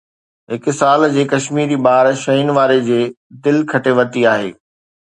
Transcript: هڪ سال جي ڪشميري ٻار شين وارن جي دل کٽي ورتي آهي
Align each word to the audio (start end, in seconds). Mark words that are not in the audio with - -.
هڪ 0.51 0.63
سال 0.79 1.01
جي 1.17 1.25
ڪشميري 1.33 1.77
ٻار 1.85 2.11
شين 2.23 2.47
وارن 2.57 2.85
جي 2.89 3.01
دل 3.45 3.65
کٽي 3.71 3.91
ورتي 4.01 4.31
آهي 4.35 4.53